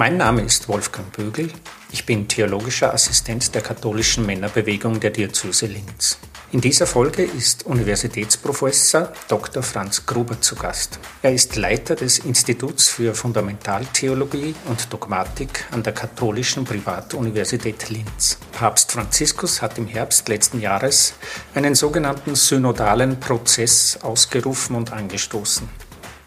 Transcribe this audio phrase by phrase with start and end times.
[0.00, 1.50] Mein Name ist Wolfgang Bögel.
[1.90, 6.18] Ich bin theologischer Assistent der katholischen Männerbewegung der Diözese Linz.
[6.52, 9.60] In dieser Folge ist Universitätsprofessor Dr.
[9.60, 11.00] Franz Gruber zu Gast.
[11.20, 18.38] Er ist Leiter des Instituts für Fundamentaltheologie und Dogmatik an der katholischen Privatuniversität Linz.
[18.52, 21.14] Papst Franziskus hat im Herbst letzten Jahres
[21.56, 25.68] einen sogenannten synodalen Prozess ausgerufen und angestoßen.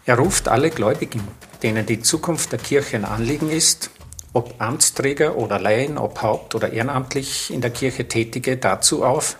[0.04, 1.22] Er ruft alle Gläubigen,
[1.62, 3.90] denen die Zukunft der Kirche ein Anliegen ist,
[4.32, 9.36] ob Amtsträger oder Laien, ob haupt- oder ehrenamtlich in der Kirche Tätige, dazu auf,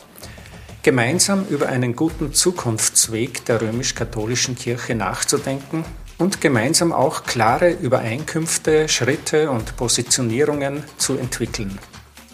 [0.82, 5.84] gemeinsam über einen guten Zukunftsweg der römisch-katholischen Kirche nachzudenken
[6.18, 11.78] und gemeinsam auch klare Übereinkünfte, Schritte und Positionierungen zu entwickeln.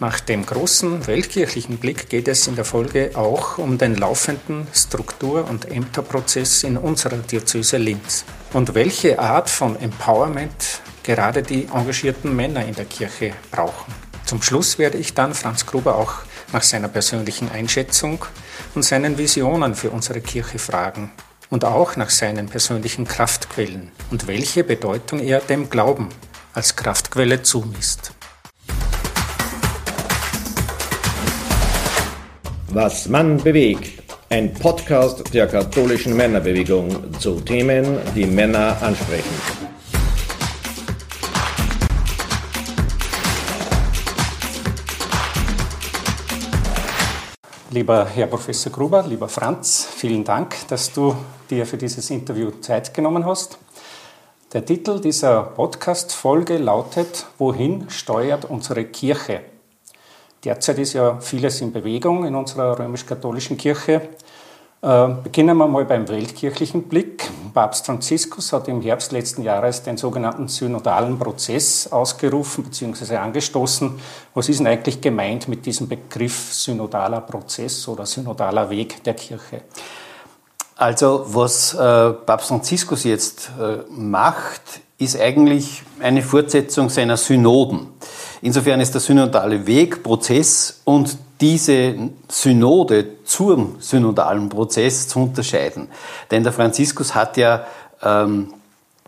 [0.01, 5.45] Nach dem großen weltkirchlichen Blick geht es in der Folge auch um den laufenden Struktur-
[5.49, 12.65] und Ämterprozess in unserer Diözese Linz und welche Art von Empowerment gerade die engagierten Männer
[12.65, 13.93] in der Kirche brauchen.
[14.23, 16.13] Zum Schluss werde ich dann Franz Gruber auch
[16.53, 18.23] nach seiner persönlichen Einschätzung
[18.75, 21.11] und seinen Visionen für unsere Kirche fragen
[21.49, 26.07] und auch nach seinen persönlichen Kraftquellen und welche Bedeutung er dem Glauben
[26.53, 28.13] als Kraftquelle zumisst.
[32.71, 34.03] Was Mann bewegt.
[34.29, 39.33] Ein Podcast der katholischen Männerbewegung zu Themen, die Männer ansprechen.
[47.71, 51.15] Lieber Herr Professor Gruber, lieber Franz, vielen Dank, dass du
[51.49, 53.57] dir für dieses Interview Zeit genommen hast.
[54.53, 59.41] Der Titel dieser Podcast-Folge lautet Wohin steuert unsere Kirche?
[60.43, 64.09] Derzeit ist ja vieles in Bewegung in unserer römisch-katholischen Kirche.
[64.81, 67.29] Äh, beginnen wir mal beim weltkirchlichen Blick.
[67.53, 73.17] Papst Franziskus hat im Herbst letzten Jahres den sogenannten synodalen Prozess ausgerufen bzw.
[73.17, 73.99] angestoßen.
[74.33, 79.63] Was ist denn eigentlich gemeint mit diesem Begriff synodaler Prozess oder synodaler Weg der Kirche?
[80.77, 84.61] Also was äh, Papst Franziskus jetzt äh, macht,
[84.97, 87.87] ist eigentlich eine Fortsetzung seiner Synoden.
[88.41, 91.95] Insofern ist der synodale Weg, Prozess und diese
[92.27, 95.89] Synode zum synodalen Prozess zu unterscheiden.
[96.31, 97.65] Denn der Franziskus hat ja
[98.01, 98.53] ähm,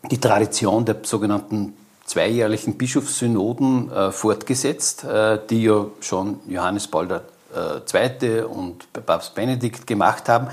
[0.10, 1.74] die Tradition der sogenannten
[2.06, 7.20] zweijährlichen Bischofssynoden äh, fortgesetzt, äh, die ja schon Johannes Paul II.
[8.22, 10.48] Äh, und Papst Benedikt gemacht haben.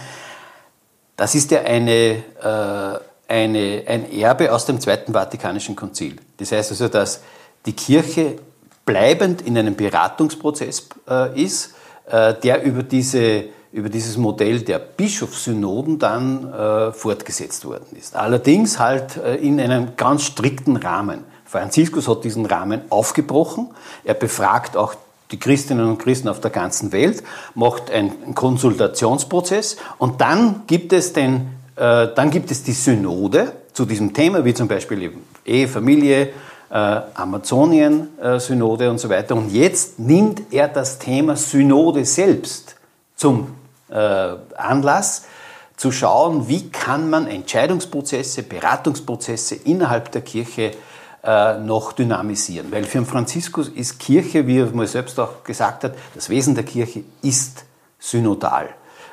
[1.17, 6.17] Das ist ja eine, äh, eine, ein Erbe aus dem Zweiten Vatikanischen Konzil.
[6.37, 7.23] Das heißt also, dass
[7.67, 8.39] die Kirche
[8.89, 11.75] bleibend in einem Beratungsprozess äh, ist,
[12.11, 18.17] äh, der über, diese, über dieses Modell der Bischofssynoden dann äh, fortgesetzt worden ist.
[18.17, 21.25] Allerdings halt äh, in einem ganz strikten Rahmen.
[21.45, 23.69] Franziskus hat diesen Rahmen aufgebrochen.
[24.05, 24.95] Er befragt auch
[25.33, 27.23] die Christinnen und Christen auf der ganzen Welt,
[27.55, 33.85] macht einen Konsultationsprozess und dann gibt es den, äh, dann gibt es die Synode zu
[33.85, 35.13] diesem Thema, wie zum Beispiel
[35.45, 36.31] Ehe, Familie,
[36.71, 39.35] Amazonien-Synode äh, und so weiter.
[39.35, 42.77] Und jetzt nimmt er das Thema Synode selbst
[43.17, 43.55] zum
[43.89, 45.25] äh, Anlass,
[45.77, 50.73] zu schauen, wie kann man Entscheidungsprozesse, Beratungsprozesse innerhalb der Kirche
[51.23, 52.73] äh, noch dynamisieren.
[52.73, 56.65] Weil für Franziskus ist Kirche, wie er mal selbst auch gesagt hat, das Wesen der
[56.65, 57.65] Kirche ist
[57.99, 58.69] synodal.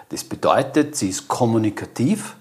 [0.09, 2.35] Das bedeutet, sie ist kommunikativ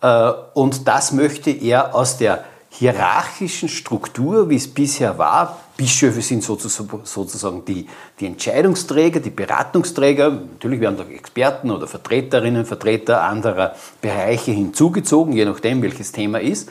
[0.00, 2.44] äh, und das möchte er aus der
[2.78, 5.60] hierarchischen Struktur, wie es bisher war.
[5.76, 7.86] Bischöfe sind sozusagen die,
[8.18, 10.30] die Entscheidungsträger, die Beratungsträger.
[10.30, 16.68] Natürlich werden auch Experten oder Vertreterinnen, Vertreter anderer Bereiche hinzugezogen, je nachdem, welches Thema ist.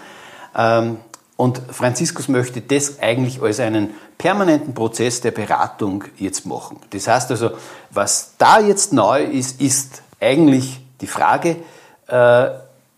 [0.56, 0.98] Ähm,
[1.38, 6.78] und Franziskus möchte das eigentlich als einen permanenten Prozess der Beratung jetzt machen.
[6.90, 7.52] Das heißt also,
[7.92, 11.58] was da jetzt neu ist, ist eigentlich die Frage,
[12.08, 12.50] äh,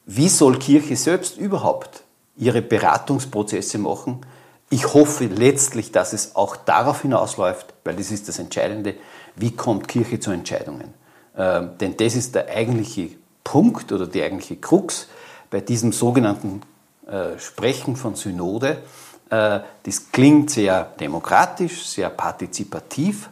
[0.08, 2.05] wie soll Kirche selbst überhaupt
[2.35, 4.26] ihre Beratungsprozesse machen.
[4.70, 8.96] Ich hoffe letztlich, dass es auch darauf hinausläuft, weil das ist das Entscheidende,
[9.35, 10.93] wie kommt Kirche zu Entscheidungen.
[11.37, 13.09] Ähm, denn das ist der eigentliche
[13.43, 15.08] Punkt oder die eigentliche Krux
[15.49, 16.61] bei diesem sogenannten
[17.08, 18.81] äh, Sprechen von Synode.
[19.29, 23.29] Äh, das klingt sehr demokratisch, sehr partizipativ,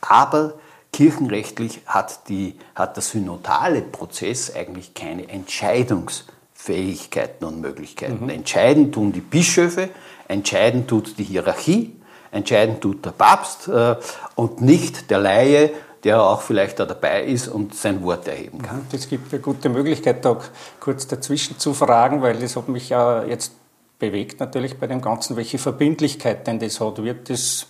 [0.00, 0.54] aber
[0.92, 6.24] kirchenrechtlich hat, die, hat der synodale Prozess eigentlich keine Entscheidungs-
[6.60, 8.24] Fähigkeiten und Möglichkeiten.
[8.24, 8.30] Mhm.
[8.30, 9.90] Entscheiden tun die Bischöfe,
[10.26, 11.94] entscheiden tut die Hierarchie,
[12.32, 13.94] entscheiden tut der Papst äh,
[14.34, 15.70] und nicht der Laie,
[16.02, 18.86] der auch vielleicht da dabei ist und sein Wort erheben kann.
[18.90, 20.36] Das gibt eine gute Möglichkeit, da
[20.80, 23.52] kurz dazwischen zu fragen, weil das hat mich ja jetzt
[24.00, 27.02] bewegt natürlich bei dem Ganzen, welche Verbindlichkeit denn das hat.
[27.02, 27.66] Wird das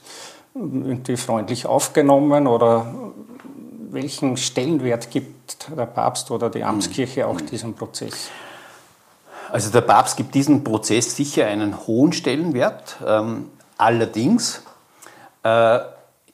[0.55, 3.13] irgendwie freundlich aufgenommen oder
[3.91, 8.31] welchen Stellenwert gibt der Papst oder die Amtskirche auch diesem Prozess?
[9.51, 12.99] Also der Papst gibt diesem Prozess sicher einen hohen Stellenwert.
[13.07, 14.63] Ähm, allerdings,
[15.43, 15.79] äh,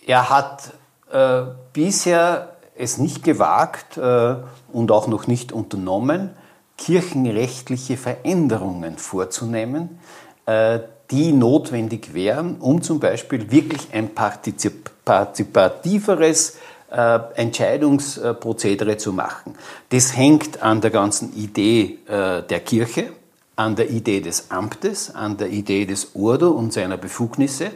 [0.07, 0.73] er hat
[1.13, 4.35] äh, bisher es nicht gewagt äh,
[4.73, 6.31] und auch noch nicht unternommen,
[6.77, 10.01] kirchenrechtliche Veränderungen vorzunehmen,
[10.47, 10.81] äh,
[11.11, 16.57] die notwendig wären, um zum Beispiel wirklich ein partizipativeres
[16.95, 19.57] äh, Entscheidungsprozedere zu machen.
[19.89, 23.11] Das hängt an der ganzen Idee äh, der Kirche,
[23.57, 27.73] an der Idee des Amtes, an der Idee des Ordo und seiner Befugnisse.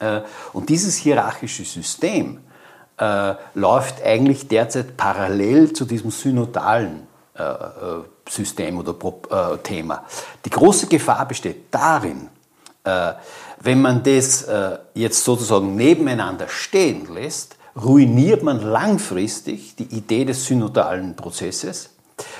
[0.00, 0.22] Äh,
[0.52, 2.40] und dieses hierarchische System
[3.52, 7.06] läuft eigentlich derzeit parallel zu diesem synodalen
[8.26, 10.06] System oder Thema.
[10.42, 12.30] Die große Gefahr besteht darin,
[12.82, 14.46] wenn man das
[14.94, 21.90] jetzt sozusagen nebeneinander stehen lässt, ruiniert man langfristig die Idee des synodalen Prozesses,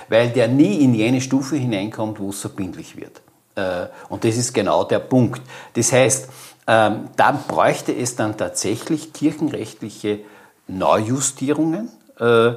[0.08, 3.20] weil der nie in jene Stufe hineinkommt, wo es verbindlich wird.
[3.56, 5.42] Äh, und das ist genau der Punkt.
[5.74, 6.28] Das heißt,
[6.66, 10.20] ähm, da bräuchte es dann tatsächlich kirchenrechtliche
[10.68, 12.52] Neujustierungen, äh,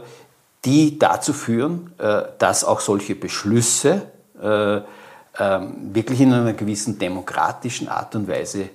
[0.65, 4.03] die dazu führen, äh, dass auch solche Beschlüsse
[4.41, 4.83] ähm,
[5.93, 8.69] wirklich in einer gewissen demokratischen Art und Weise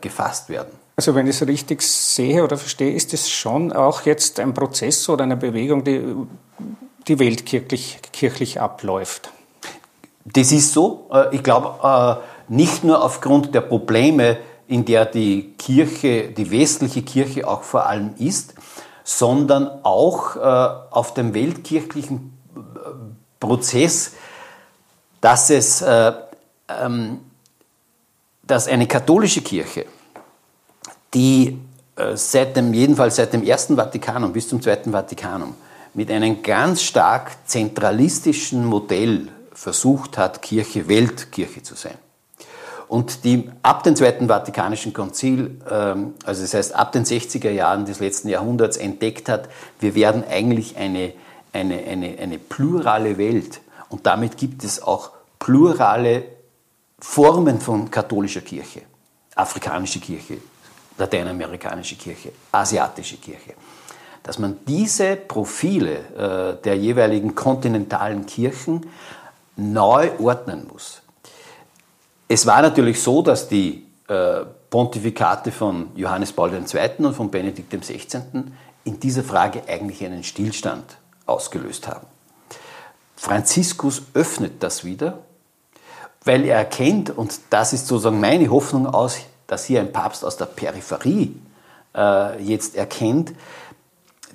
[0.00, 0.79] gefasst werden.
[1.00, 5.08] Also wenn ich es richtig sehe oder verstehe, ist es schon auch jetzt ein Prozess
[5.08, 6.14] oder eine Bewegung, die,
[7.08, 9.30] die weltkirchlich kirchlich abläuft.
[10.26, 11.08] Das ist so.
[11.10, 17.00] Äh, ich glaube, äh, nicht nur aufgrund der Probleme, in der die Kirche, die westliche
[17.00, 18.52] Kirche auch vor allem ist,
[19.02, 20.40] sondern auch äh,
[20.90, 22.36] auf dem weltkirchlichen
[23.40, 24.12] Prozess,
[25.22, 27.20] dass es, ähm,
[28.42, 29.86] dass eine katholische Kirche
[31.14, 31.58] die
[31.96, 35.54] äh, seit dem, jedenfalls seit dem Ersten Vatikanum bis zum Zweiten Vatikanum
[35.94, 41.96] mit einem ganz stark zentralistischen Modell versucht hat, Kirche Weltkirche zu sein.
[42.88, 47.84] Und die ab dem Zweiten Vatikanischen Konzil, ähm, also das heißt ab den 60er Jahren
[47.84, 49.48] des letzten Jahrhunderts entdeckt hat,
[49.78, 51.12] wir werden eigentlich eine,
[51.52, 53.60] eine, eine, eine plurale Welt.
[53.90, 56.24] Und damit gibt es auch plurale
[56.98, 58.82] Formen von katholischer Kirche.
[59.36, 60.38] Afrikanische Kirche,
[61.00, 63.54] lateinamerikanische Kirche, asiatische Kirche.
[64.22, 68.86] Dass man diese Profile äh, der jeweiligen kontinentalen Kirchen
[69.56, 71.02] neu ordnen muss.
[72.28, 77.04] Es war natürlich so, dass die äh, Pontifikate von Johannes Paul II.
[77.04, 78.22] und von Benedikt XVI.
[78.84, 82.06] in dieser Frage eigentlich einen Stillstand ausgelöst haben.
[83.16, 85.18] Franziskus öffnet das wieder,
[86.24, 89.18] weil er erkennt, und das ist sozusagen meine Hoffnung aus
[89.50, 91.34] dass hier ein Papst aus der Peripherie
[91.96, 93.32] äh, jetzt erkennt,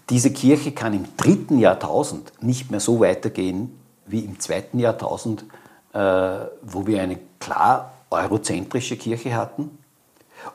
[0.09, 5.45] diese Kirche kann im dritten Jahrtausend nicht mehr so weitergehen wie im zweiten Jahrtausend,
[5.93, 9.77] äh, wo wir eine klar eurozentrische Kirche hatten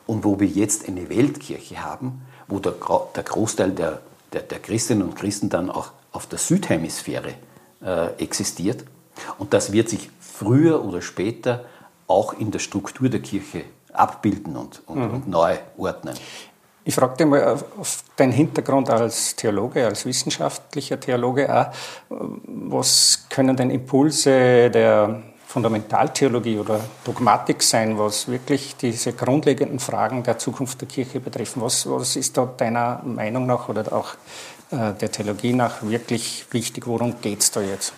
[0.07, 2.75] und wo wir jetzt eine Weltkirche haben, wo der,
[3.17, 4.03] der Großteil der,
[4.35, 7.33] der, der, Christinnen und Christen dann auch auf der Südhemisphäre
[7.83, 8.85] äh, existiert.
[9.39, 11.65] Und das wird sich früher oder später
[12.07, 15.15] auch in der Struktur der Kirche abbilden und, und, mhm.
[15.15, 16.15] und neu ordnen.
[16.83, 21.67] Ich frage dich mal auf deinen Hintergrund als Theologe, als wissenschaftlicher Theologe auch,
[22.09, 30.39] was können denn Impulse der Fundamentaltheologie oder Dogmatik sein, was wirklich diese grundlegenden Fragen der
[30.39, 31.61] Zukunft der Kirche betreffen?
[31.61, 34.15] Was, was ist da deiner Meinung nach oder auch
[34.71, 36.87] äh, der Theologie nach wirklich wichtig?
[36.87, 37.93] Worum geht es da jetzt?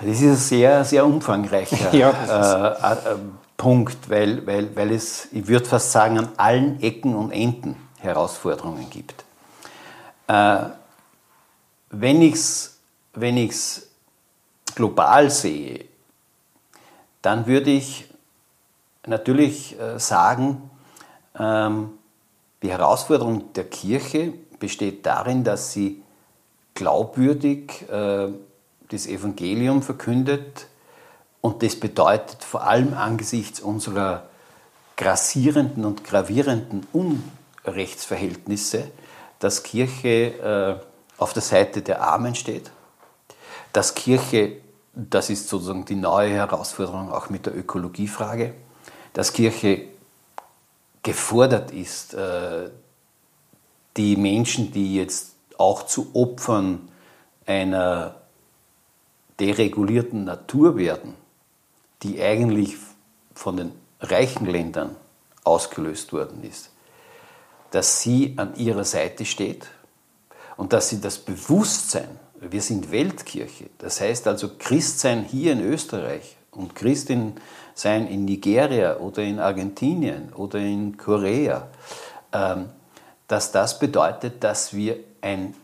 [0.00, 3.16] Das ist ein sehr, sehr umfangreicher ja, äh, äh,
[3.56, 8.90] Punkt, weil, weil, weil es, ich würde fast sagen, an allen Ecken und Enden Herausforderungen
[8.90, 9.24] gibt.
[10.28, 10.64] Äh,
[11.90, 12.76] wenn ich es
[13.16, 13.88] wenn ich's
[14.74, 15.86] global sehe,
[17.22, 18.08] dann würde ich
[19.06, 20.70] natürlich äh, sagen,
[21.38, 21.98] ähm,
[22.62, 26.02] die Herausforderung der Kirche besteht darin, dass sie
[26.74, 28.28] glaubwürdig äh,
[28.88, 30.66] das Evangelium verkündet,
[31.46, 34.24] und das bedeutet vor allem angesichts unserer
[34.96, 38.90] grassierenden und gravierenden Unrechtsverhältnisse,
[39.38, 42.72] dass Kirche äh, auf der Seite der Armen steht,
[43.72, 44.56] dass Kirche,
[44.92, 48.52] das ist sozusagen die neue Herausforderung auch mit der Ökologiefrage,
[49.12, 49.84] dass Kirche
[51.04, 52.70] gefordert ist, äh,
[53.96, 56.88] die Menschen, die jetzt auch zu Opfern
[57.46, 58.16] einer
[59.38, 61.14] deregulierten Natur werden,
[62.02, 62.76] die eigentlich
[63.34, 64.96] von den reichen Ländern
[65.44, 66.70] ausgelöst worden ist,
[67.70, 69.66] dass sie an ihrer Seite steht
[70.56, 72.08] und dass sie das Bewusstsein,
[72.40, 77.34] wir sind Weltkirche, das heißt also Christsein hier in Österreich und Christin
[77.74, 81.68] sein in Nigeria oder in Argentinien oder in Korea,
[82.32, 82.70] ähm,
[83.28, 85.54] dass das bedeutet, dass wir ein,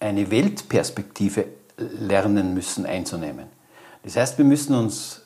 [0.00, 3.46] eine Weltperspektive lernen müssen einzunehmen.
[4.02, 5.25] Das heißt, wir müssen uns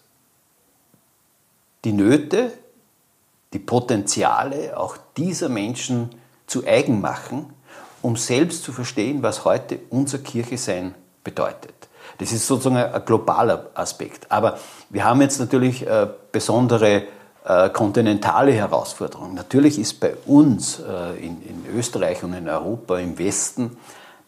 [1.85, 2.53] die Nöte,
[3.53, 6.11] die Potenziale auch dieser Menschen
[6.47, 7.53] zu eigen machen,
[8.03, 10.95] um selbst zu verstehen, was heute unser Kirche sein
[11.25, 11.75] bedeutet.
[12.19, 14.31] Das ist sozusagen ein globaler Aspekt.
[14.31, 14.59] Aber
[14.91, 17.05] wir haben jetzt natürlich äh, besondere
[17.45, 19.35] äh, kontinentale Herausforderungen.
[19.35, 23.77] Natürlich ist bei uns äh, in, in Österreich und in Europa im Westen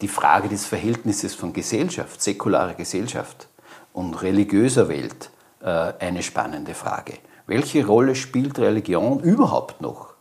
[0.00, 3.46] die Frage des Verhältnisses von Gesellschaft, säkularer Gesellschaft
[3.92, 5.30] und religiöser Welt
[5.60, 7.18] eine spannende Frage.
[7.46, 10.14] Welche Rolle spielt Religion überhaupt noch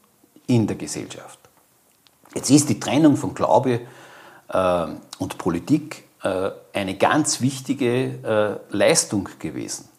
[0.47, 1.39] in der Gesellschaft?
[2.33, 3.81] Jetzt ist die Trennung von Glaube
[4.49, 4.85] äh,
[5.19, 9.89] und Politik äh, eine ganz wichtige äh, Leistung gewesen.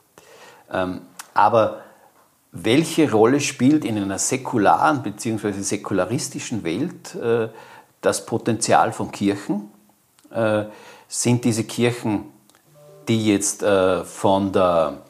[0.70, 1.02] Ähm,
[1.34, 1.82] aber
[2.52, 5.52] welche Rolle spielt in einer säkularen bzw.
[5.52, 7.48] säkularistischen Welt äh,
[8.00, 9.70] das Potenzial von Kirchen?
[10.30, 10.64] Äh,
[11.08, 12.24] sind diese Kirchen,
[13.08, 15.02] die jetzt äh, von der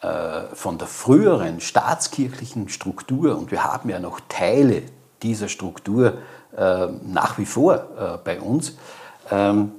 [0.00, 4.82] von der früheren staatskirchlichen Struktur, und wir haben ja noch Teile
[5.22, 6.18] dieser Struktur
[6.56, 8.76] äh, nach wie vor äh, bei uns,
[9.30, 9.72] ähm,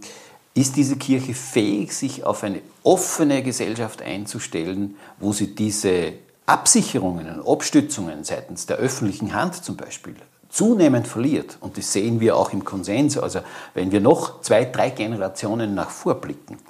[0.53, 6.13] ist diese Kirche fähig, sich auf eine offene Gesellschaft einzustellen, wo sie diese
[6.45, 10.15] Absicherungen und Abstützungen seitens der öffentlichen Hand zum Beispiel
[10.49, 11.57] zunehmend verliert.
[11.61, 13.17] Und das sehen wir auch im Konsens.
[13.17, 13.39] Also
[13.73, 16.68] wenn wir noch zwei, drei Generationen nach vorblicken, äh,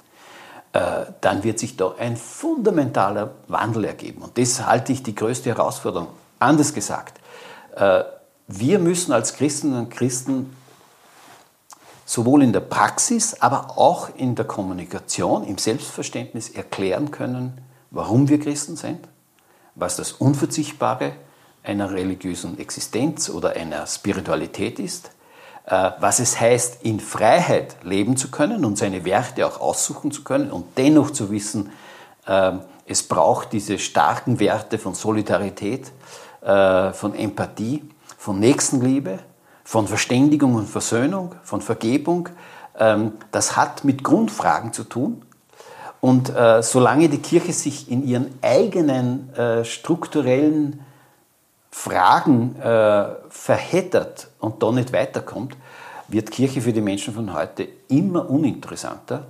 [0.72, 4.22] dann wird sich da ein fundamentaler Wandel ergeben.
[4.22, 6.08] Und das halte ich die größte Herausforderung.
[6.38, 7.20] Anders gesagt,
[8.46, 10.54] wir müssen als Christinnen und Christen
[12.04, 17.60] sowohl in der Praxis, aber auch in der Kommunikation, im Selbstverständnis erklären können,
[17.90, 19.06] warum wir Christen sind,
[19.74, 21.12] was das Unverzichtbare
[21.62, 25.10] einer religiösen Existenz oder einer Spiritualität ist, äh,
[25.70, 30.50] was es heißt, in Freiheit leben zu können und seine Werte auch aussuchen zu können
[30.50, 31.70] und dennoch zu wissen,
[32.26, 32.52] äh,
[32.86, 35.92] es braucht diese starken Werte von Solidarität,
[36.40, 39.20] äh, von Empathie, von Nächstenliebe,
[39.62, 42.28] von Verständigung und Versöhnung, von Vergebung.
[42.76, 45.22] Ähm, das hat mit Grundfragen zu tun.
[46.00, 50.80] Und äh, solange die Kirche sich in ihren eigenen äh, strukturellen
[51.70, 55.56] Fragen äh, verheddert und da nicht weiterkommt,
[56.08, 59.26] wird Kirche für die Menschen von heute immer uninteressanter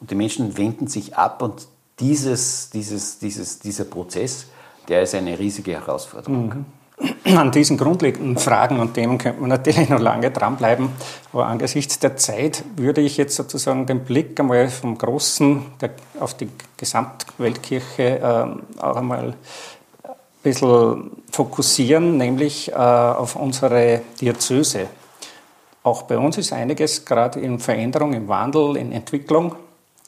[0.00, 1.66] und die Menschen wenden sich ab und
[1.98, 4.46] dieses, dieses, dieses, dieser Prozess,
[4.88, 6.48] der ist eine riesige Herausforderung.
[6.48, 6.64] Mhm.
[7.36, 10.88] An diesen grundlegenden Fragen und Themen könnte man natürlich noch lange dranbleiben,
[11.32, 16.34] aber angesichts der Zeit würde ich jetzt sozusagen den Blick einmal vom Großen der, auf
[16.34, 19.34] die Gesamtweltkirche äh, auch einmal ein
[20.46, 24.86] bisschen fokussieren, nämlich äh, auf unsere Diözese.
[25.82, 29.56] Auch bei uns ist einiges gerade in Veränderung, im Wandel, in Entwicklung.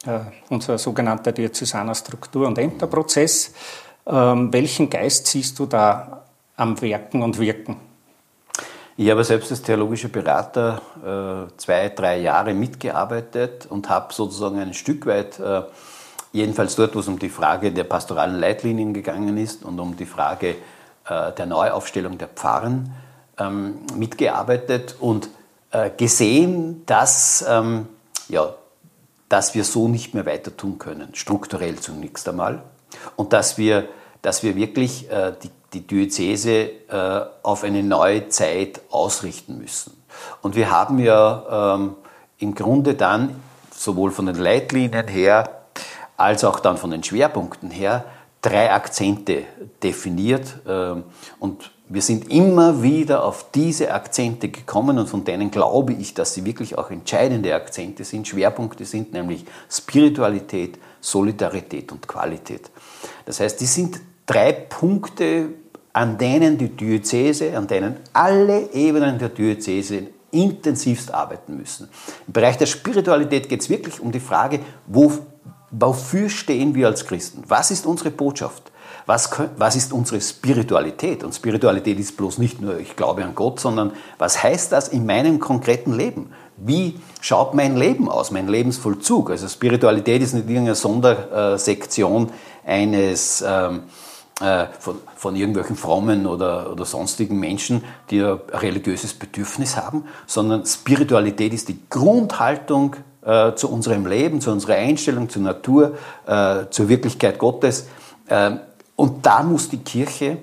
[0.06, 3.52] Äh, unser sogenannter diözesaner Struktur- und Ämterprozess.
[4.06, 6.22] Ähm, welchen Geist siehst du da
[6.56, 7.76] am Werken und Wirken?
[8.96, 14.74] Ich habe selbst als theologischer Berater äh, zwei, drei Jahre mitgearbeitet und habe sozusagen ein
[14.74, 15.62] Stück weit, äh,
[16.38, 20.06] jedenfalls dort, wo es um die Frage der pastoralen Leitlinien gegangen ist und um die
[20.06, 20.56] Frage
[21.08, 22.92] äh, der Neuaufstellung der Pfarren,
[23.38, 25.28] ähm, mitgearbeitet und
[25.70, 27.88] äh, gesehen, dass, ähm,
[28.28, 28.54] ja,
[29.28, 32.62] dass wir so nicht mehr weiter tun können, strukturell zunächst einmal,
[33.16, 33.88] und dass wir,
[34.22, 39.92] dass wir wirklich äh, die die Diözese äh, auf eine neue Zeit ausrichten müssen.
[40.42, 41.94] Und wir haben ja ähm,
[42.38, 43.40] im Grunde dann
[43.74, 45.57] sowohl von den Leitlinien her
[46.18, 48.04] als auch dann von den Schwerpunkten her
[48.42, 49.44] drei Akzente
[49.82, 50.58] definiert.
[50.68, 51.04] Ähm,
[51.38, 56.34] und wir sind immer wieder auf diese Akzente gekommen und von denen glaube ich, dass
[56.34, 62.70] sie wirklich auch entscheidende Akzente sind, Schwerpunkte sind, nämlich Spiritualität, Solidarität und Qualität.
[63.24, 65.48] Das heißt, die sind drei Punkte,
[65.94, 71.88] an denen die Diözese, an denen alle Ebenen der Diözese intensivst arbeiten müssen.
[72.26, 75.10] Im Bereich der Spiritualität geht es wirklich um die Frage, wo,
[75.70, 77.42] wofür stehen wir als Christen?
[77.46, 78.72] Was ist unsere Botschaft?
[79.06, 81.24] Was, was ist unsere Spiritualität?
[81.24, 85.06] Und Spiritualität ist bloß nicht nur, ich glaube an Gott, sondern was heißt das in
[85.06, 86.30] meinem konkreten Leben?
[86.58, 89.30] Wie schaut mein Leben aus, mein Lebensvollzug?
[89.30, 92.30] Also Spiritualität ist nicht irgendeine Sondersektion
[92.66, 94.07] eines ähm, äh,
[94.40, 101.52] von, von irgendwelchen frommen oder, oder sonstigen Menschen, die ein religiöses Bedürfnis haben, sondern Spiritualität
[101.52, 107.38] ist die Grundhaltung äh, zu unserem Leben, zu unserer Einstellung zur Natur, äh, zur Wirklichkeit
[107.38, 107.88] Gottes.
[108.28, 108.52] Äh,
[108.96, 110.38] und da muss die Kirche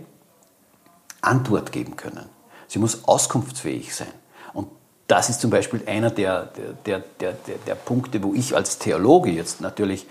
[1.21, 2.25] Antwort geben können.
[2.67, 4.11] Sie muss auskunftsfähig sein.
[4.53, 4.67] Und
[5.07, 6.49] das ist zum Beispiel einer der,
[6.85, 10.05] der, der, der, der Punkte, wo ich als Theologe jetzt natürlich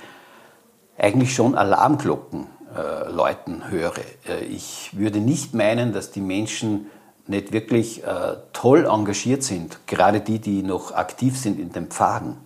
[0.98, 3.98] eigentlich schon Alarmglocken äh, läuten höre.
[4.26, 6.90] Äh, ich würde nicht meinen, dass die Menschen
[7.26, 12.36] nicht wirklich äh, toll engagiert sind, gerade die, die noch aktiv sind in den Pfaden.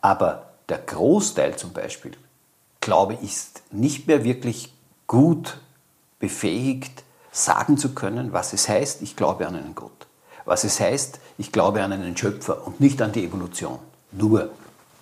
[0.00, 2.12] Aber der Großteil zum Beispiel,
[2.80, 4.72] glaube ich, ist nicht mehr wirklich
[5.06, 5.58] gut
[6.18, 9.90] befähigt, sagen zu können, was es heißt, ich glaube an einen Gott.
[10.44, 13.78] Was es heißt, ich glaube an einen Schöpfer und nicht an die Evolution.
[14.12, 14.50] Nur.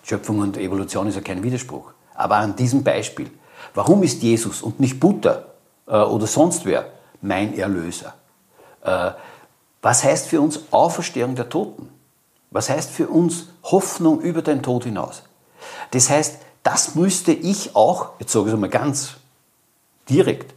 [0.03, 1.91] Schöpfung und Evolution ist ja kein Widerspruch.
[2.15, 3.31] Aber an diesem Beispiel.
[3.73, 5.45] Warum ist Jesus und nicht Buddha
[5.87, 8.13] äh, oder sonst wer mein Erlöser?
[8.81, 9.11] Äh,
[9.81, 11.89] was heißt für uns Auferstehung der Toten?
[12.51, 15.23] Was heißt für uns Hoffnung über den Tod hinaus?
[15.91, 19.15] Das heißt, das müsste ich auch, jetzt sage ich es mal ganz
[20.09, 20.53] direkt,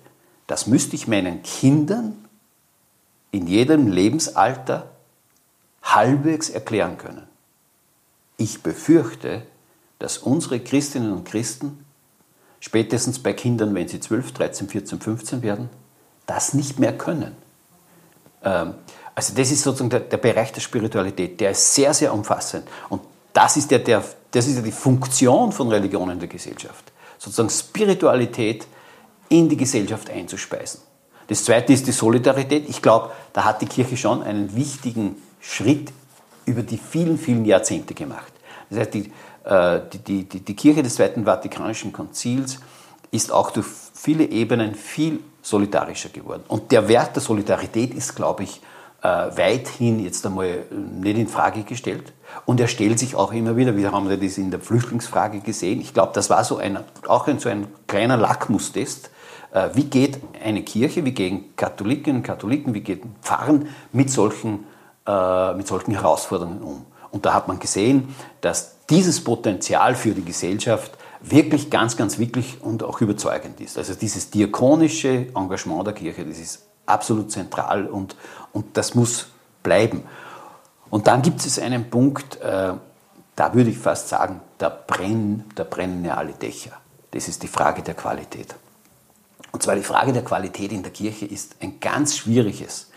[0.47, 2.25] das müsste ich meinen Kindern
[3.33, 4.91] in jedem Lebensalter
[5.83, 7.27] halbwegs erklären können.
[8.37, 9.43] Ich befürchte,
[9.99, 11.86] dass unsere Christinnen und Christen,
[12.61, 15.69] spätestens bei Kindern, wenn sie 12, 13, 14, 15 werden,
[16.27, 17.37] das nicht mehr können.
[18.43, 18.75] Ähm,
[19.15, 22.69] also das ist sozusagen der, der, Bereich der Spiritualität, der ist sehr, sehr umfassend.
[22.89, 26.93] Und das ist ja, der, das ist ja die Funktion von Religion in der Gesellschaft.
[27.19, 28.67] Sozusagen Spiritualität
[29.29, 30.81] in die Gesellschaft einzuspeisen.
[31.29, 32.69] Das zweite ist die Solidarität.
[32.69, 35.93] Ich glaube, da hat die Kirche schon einen wichtigen Schritt
[36.45, 38.33] über die vielen, vielen Jahrzehnte gemacht.
[38.71, 39.13] Das heißt, die,
[39.47, 42.59] äh, die, die, die Kirche des Zweiten Vatikanischen Konzils
[43.13, 46.43] ist auch durch viele Ebenen viel solidarischer geworden.
[46.49, 48.61] Und der Wert der Solidarität ist, glaube ich,
[49.03, 52.13] äh, weithin jetzt einmal nicht in Frage gestellt.
[52.45, 55.95] Und er stellt sich auch immer wieder, wir haben das in der Flüchtlingsfrage gesehen, ich
[55.95, 59.11] glaube, das war so ein, auch ein, so ein kleiner Lackmustest.
[59.53, 64.65] Äh, wie geht eine Kirche, wie gehen Katholikinnen und Katholiken, wie geht Pfarren mit solchen,
[65.57, 66.85] mit solchen Herausforderungen um?
[67.17, 72.61] Und da hat man gesehen, dass dieses Potenzial für die Gesellschaft wirklich ganz, ganz wirklich
[72.61, 73.79] und auch überzeugend ist.
[73.79, 78.17] Also dieses diakonische Engagement der Kirche, das ist absolut zentral und,
[78.53, 79.29] und das muss
[79.63, 80.03] bleiben.
[80.91, 82.75] Und dann gibt es einen Punkt, äh,
[83.35, 86.73] da würde ich fast sagen, da brennen, da brennen ja alle Dächer.
[87.13, 88.55] Das ist die Frage der Qualität.
[89.53, 92.91] Und zwar die Frage der Qualität in der Kirche ist ein ganz schwieriges.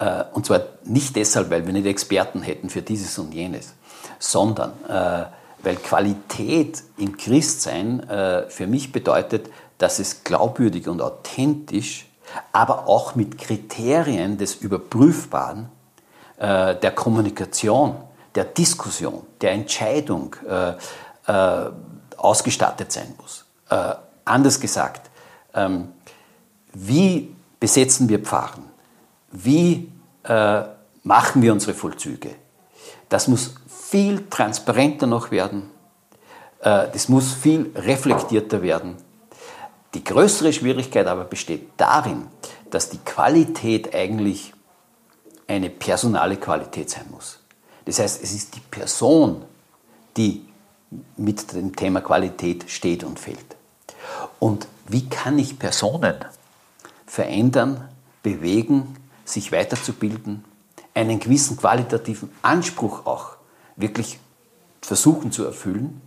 [0.00, 3.74] Äh, und zwar nicht deshalb, weil wir nicht Experten hätten für dieses und jenes,
[4.18, 5.26] sondern äh,
[5.62, 12.06] weil Qualität im Christsein äh, für mich bedeutet, dass es glaubwürdig und authentisch,
[12.52, 15.68] aber auch mit Kriterien des Überprüfbaren,
[16.38, 17.96] der Kommunikation,
[18.34, 20.36] der Diskussion, der Entscheidung
[22.16, 23.46] ausgestattet sein muss.
[24.24, 25.10] Anders gesagt,
[25.54, 25.88] ähm,
[26.72, 28.69] wie besetzen wir Pfarren?
[29.30, 29.90] Wie
[30.24, 30.62] äh,
[31.02, 32.30] machen wir unsere Vollzüge?
[33.08, 35.70] Das muss viel transparenter noch werden.
[36.60, 38.96] Äh, das muss viel reflektierter werden.
[39.94, 42.26] Die größere Schwierigkeit aber besteht darin,
[42.70, 44.52] dass die Qualität eigentlich
[45.48, 47.40] eine personale Qualität sein muss.
[47.84, 49.44] Das heißt, es ist die Person,
[50.16, 50.44] die
[51.16, 53.56] mit dem Thema Qualität steht und fällt.
[54.38, 56.16] Und wie kann ich Personen
[57.06, 57.88] verändern,
[58.22, 58.96] bewegen,
[59.32, 60.44] sich weiterzubilden,
[60.94, 63.36] einen gewissen qualitativen Anspruch auch
[63.76, 64.18] wirklich
[64.82, 66.00] versuchen zu erfüllen,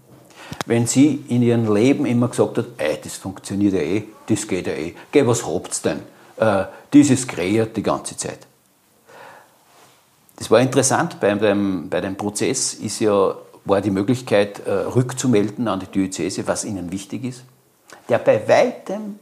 [0.65, 4.67] wenn sie in ihrem Leben immer gesagt hat, ey, das funktioniert ja eh, das geht
[4.67, 6.01] ja eh, geh, was habt's denn?
[6.37, 8.39] Äh, dieses kreiert die ganze Zeit.
[10.35, 15.67] Das war interessant, bei dem, bei dem Prozess ist ja, war die Möglichkeit, äh, rückzumelden
[15.67, 17.43] an die Diözese, was ihnen wichtig ist.
[18.09, 19.19] Der bei weitem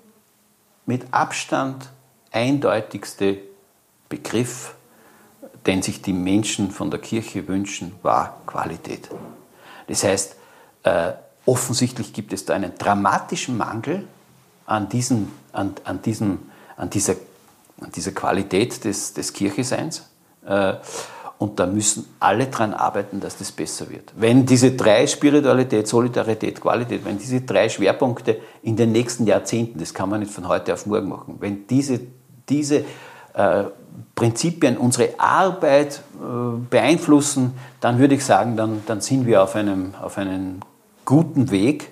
[0.86, 1.90] mit Abstand
[2.32, 3.38] eindeutigste
[4.12, 4.76] Begriff
[5.66, 9.10] den sich die Menschen von der Kirche wünschen, war Qualität.
[9.88, 10.36] Das heißt,
[10.84, 11.12] äh,
[11.46, 14.08] offensichtlich gibt es da einen dramatischen Mangel
[14.66, 17.16] an, diesen, an, an, diesen, an, dieser,
[17.80, 20.10] an dieser Qualität des, des Kircheseins.
[20.46, 20.74] Äh,
[21.38, 24.14] und da müssen alle daran arbeiten, dass das besser wird.
[24.16, 29.92] Wenn diese drei Spiritualität, Solidarität, Qualität, wenn diese drei Schwerpunkte in den nächsten Jahrzehnten, das
[29.94, 32.00] kann man nicht von heute auf morgen machen, wenn diese,
[32.48, 32.86] diese
[33.34, 33.64] äh,
[34.16, 39.94] Prinzipien unsere Arbeit äh, beeinflussen, dann würde ich sagen, dann, dann sind wir auf einem,
[40.02, 40.60] auf einem
[41.06, 41.92] guten Weg.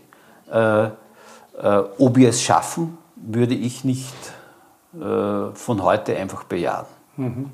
[0.51, 0.89] Äh,
[1.97, 4.15] ob wir es schaffen, würde ich nicht
[4.93, 6.85] äh, von heute einfach bejahen.
[7.17, 7.51] Mhm.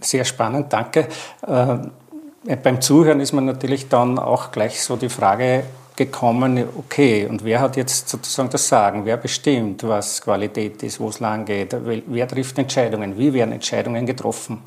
[0.00, 1.08] Sehr spannend, danke.
[1.46, 5.64] Äh, beim Zuhören ist man natürlich dann auch gleich so die Frage
[5.96, 9.04] gekommen, okay, und wer hat jetzt sozusagen das Sagen?
[9.04, 11.74] Wer bestimmt, was Qualität ist, wo es lang geht?
[12.06, 13.16] Wer trifft Entscheidungen?
[13.18, 14.62] Wie werden Entscheidungen getroffen?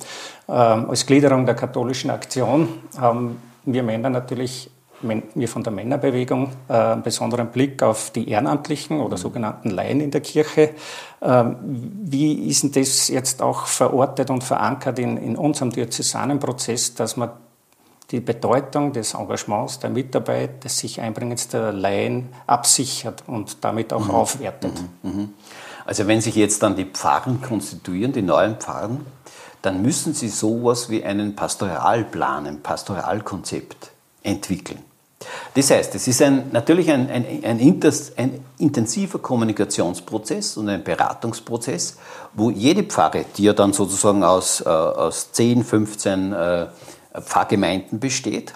[0.48, 4.70] Ähm, als Gliederung der katholischen Aktion haben wir Männer natürlich
[5.02, 10.12] wir von der Männerbewegung äh, einen besonderen Blick auf die Ehrenamtlichen oder sogenannten Laien in
[10.12, 10.72] der Kirche.
[11.22, 11.56] Ähm,
[12.04, 17.16] wie ist denn das jetzt auch verortet und verankert in, in unserem diözesanen Prozess, dass
[17.18, 17.30] man
[18.12, 24.06] die Bedeutung des Engagements, der Mitarbeit, des sich Einbringens der Laien absichert und damit auch
[24.06, 24.12] mhm.
[24.12, 24.74] aufwertet.
[25.04, 25.12] Mhm.
[25.12, 25.34] mhm.
[25.86, 29.08] Also wenn sich jetzt dann die Pfarren konstituieren, die neuen Pfarren,
[29.64, 33.92] dann müssen sie sowas wie einen Pastoralplan, ein Pastoralkonzept
[34.22, 34.84] entwickeln.
[35.54, 37.82] Das heißt, es ist ein, natürlich ein, ein, ein,
[38.18, 41.98] ein, intensiver Kommunikationsprozess und ein Beratungsprozess,
[42.34, 46.68] wo jede Pfarre, die ja dann sozusagen aus, äh, aus 10, 15 äh,
[47.22, 48.54] Pfarrgemeinden besteht.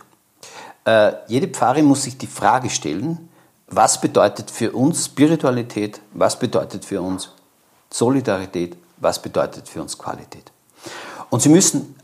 [0.85, 3.29] Äh, jede Pfarre muss sich die Frage stellen,
[3.67, 7.31] was bedeutet für uns Spiritualität, was bedeutet für uns
[7.89, 10.51] Solidarität, was bedeutet für uns Qualität.
[11.29, 11.95] Und sie müssen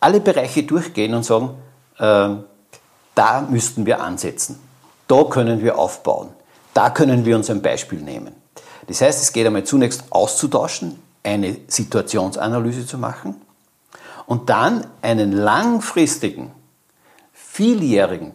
[0.00, 1.50] alle Bereiche durchgehen und sagen,
[1.98, 2.30] äh,
[3.14, 4.58] da müssten wir ansetzen,
[5.06, 6.30] da können wir aufbauen,
[6.72, 8.34] da können wir uns ein Beispiel nehmen.
[8.86, 13.40] Das heißt, es geht einmal zunächst auszutauschen, eine Situationsanalyse zu machen,
[14.26, 16.50] und dann einen langfristigen,
[17.32, 18.32] vieljährigen,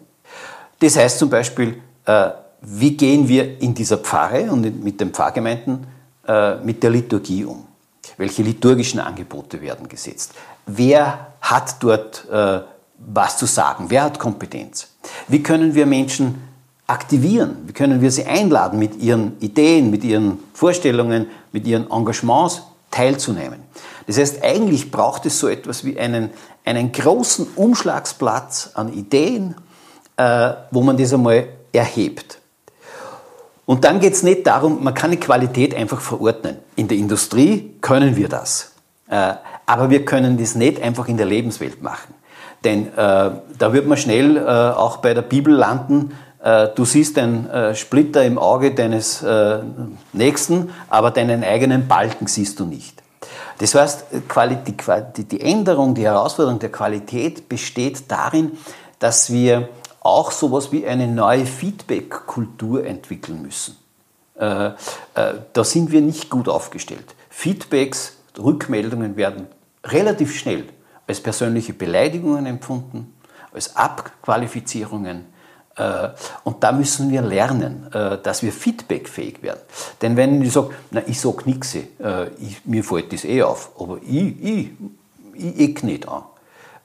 [0.79, 2.29] das heißt zum Beispiel, äh,
[2.61, 5.87] wie gehen wir in dieser Pfarre und mit den Pfarrgemeinden
[6.27, 7.65] äh, mit der Liturgie um?
[8.17, 10.33] Welche liturgischen Angebote werden gesetzt?
[10.65, 12.61] Wer hat dort äh,
[12.97, 13.85] was zu sagen?
[13.87, 14.89] Wer hat Kompetenz?
[15.27, 16.41] Wie können wir Menschen
[16.87, 17.57] aktivieren?
[17.65, 23.59] Wie können wir sie einladen, mit ihren Ideen, mit ihren Vorstellungen, mit ihren Engagements teilzunehmen?
[24.09, 26.31] Das heißt, eigentlich braucht es so etwas wie einen,
[26.65, 29.53] einen großen Umschlagsplatz an Ideen,
[30.17, 32.39] äh, wo man das einmal erhebt.
[33.67, 36.57] Und dann geht es nicht darum, man kann die Qualität einfach verordnen.
[36.75, 38.71] In der Industrie können wir das.
[39.11, 39.33] Äh,
[39.67, 42.15] aber wir können das nicht einfach in der Lebenswelt machen.
[42.63, 47.15] Denn äh, da wird man schnell äh, auch bei der Bibel landen, äh, du siehst
[47.19, 49.23] einen äh, Splitter im Auge deines
[50.13, 53.03] Nächsten, aber deinen eigenen Balken siehst du nicht.
[53.59, 54.05] Das heißt,
[55.17, 58.57] die, Änderung, die Herausforderung der Qualität besteht darin,
[58.99, 59.69] dass wir
[59.99, 63.77] auch sowas wie eine neue Feedback-Kultur entwickeln müssen.
[64.39, 64.71] Äh, äh,
[65.51, 67.15] da sind wir nicht gut aufgestellt.
[67.29, 69.47] Feedbacks, Rückmeldungen werden
[69.83, 70.65] relativ schnell
[71.05, 73.13] als persönliche Beleidigungen empfunden,
[73.51, 75.25] als Abqualifizierungen,
[76.43, 79.61] und da müssen wir lernen, äh, dass wir feedbackfähig werden.
[80.01, 81.85] Denn wenn ich sage, na, ich sage nichts, äh,
[82.65, 84.69] mir fällt das eh auf, aber ich, ich,
[85.33, 86.23] ich eck nicht an,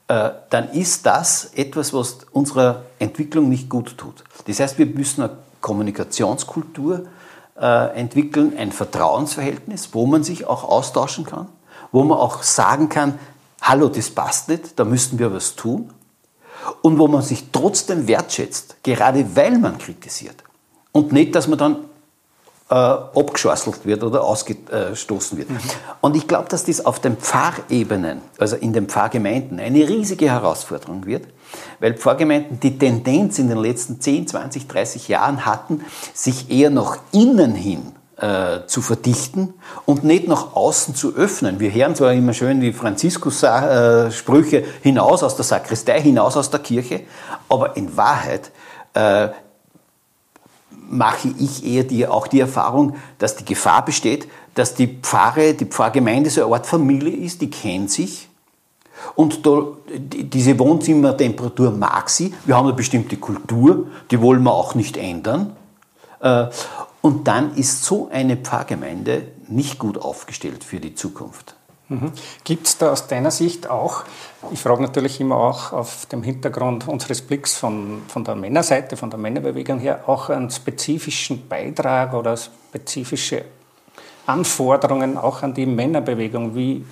[0.07, 4.23] dann ist das etwas, was unserer Entwicklung nicht gut tut.
[4.45, 5.31] Das heißt, wir müssen eine
[5.61, 7.07] Kommunikationskultur
[7.55, 11.47] entwickeln, ein Vertrauensverhältnis, wo man sich auch austauschen kann,
[11.91, 13.17] wo man auch sagen kann,
[13.63, 15.89] hallo, das passt nicht, da müssten wir was tun
[16.85, 20.35] und wo man sich trotzdem wertschätzt, gerade weil man kritisiert.
[20.91, 21.77] Und nicht, dass man dann
[22.69, 25.49] äh, abgeschwasselt wird oder ausgestoßen wird.
[25.49, 25.57] Mhm.
[26.01, 31.07] Und ich glaube, dass das auf den Pfarrebenen, also in den Pfarrgemeinden, eine riesige Herausforderung
[31.07, 31.25] wird,
[31.79, 36.99] weil Pfarrgemeinden die Tendenz in den letzten 10, 20, 30 Jahren hatten, sich eher nach
[37.11, 39.53] innen hin äh, zu verdichten
[39.85, 41.59] und nicht nach außen zu öffnen.
[41.59, 47.01] Wir hören zwar immer schön die Franziskus-Sprüche hinaus aus der Sakristei, hinaus aus der Kirche,
[47.49, 48.51] aber in Wahrheit
[48.93, 49.29] äh,
[50.89, 55.65] mache ich eher die, auch die Erfahrung, dass die Gefahr besteht, dass die Pfarre, die
[55.65, 58.29] Pfarrgemeinde so eine Art Familie ist, die kennt sich.
[59.15, 62.33] Und da, diese Wohnzimmertemperatur mag sie.
[62.45, 65.55] Wir haben eine bestimmte Kultur, die wollen wir auch nicht ändern.
[66.21, 66.45] Äh,
[67.05, 71.55] und dann ist so eine Pfarrgemeinde nicht gut aufgestellt für die Zukunft.
[71.87, 72.11] Mhm.
[72.43, 74.05] Gibt es da aus deiner Sicht auch,
[74.51, 79.11] ich frage natürlich immer auch auf dem Hintergrund unseres Blicks von, von der Männerseite, von
[79.11, 83.45] der Männerbewegung her, auch einen spezifischen Beitrag oder spezifische
[84.25, 86.83] Anforderungen auch an die Männerbewegung, wie,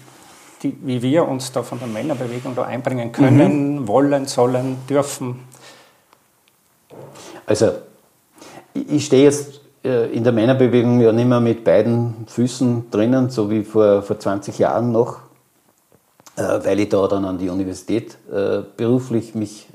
[0.62, 3.88] die, wie wir uns da von der Männerbewegung da einbringen können, mhm.
[3.88, 5.40] wollen, sollen, dürfen?
[7.48, 7.72] Also
[8.76, 13.64] ich stehe jetzt in der Männerbewegung ja nicht mehr mit beiden Füßen drinnen, so wie
[13.64, 15.20] vor, vor 20 Jahren noch,
[16.38, 19.68] äh, weil ich da dann an die Universität äh, beruflich mich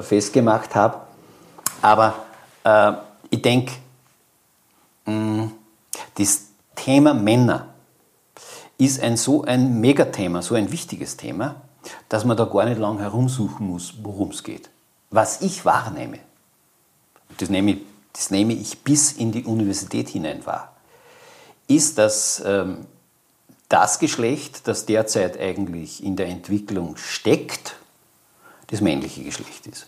[0.00, 0.98] festgemacht habe.
[1.80, 2.14] Aber
[3.30, 3.72] ich denke,
[6.14, 7.68] Das Thema Männer
[8.78, 11.56] ist ein so ein Megathema, so ein wichtiges Thema,
[12.08, 14.70] dass man da gar nicht lang herumsuchen muss, worum es geht.
[15.10, 16.18] Was ich wahrnehme,
[17.38, 17.78] das nehme, ich,
[18.12, 20.72] das nehme ich bis in die Universität hinein wahr,
[21.68, 22.86] ist, dass ähm,
[23.68, 27.76] das Geschlecht, das derzeit eigentlich in der Entwicklung steckt,
[28.66, 29.86] das männliche Geschlecht ist.